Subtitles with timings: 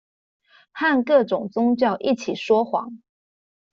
[0.71, 3.01] 和各種宗教一起說謊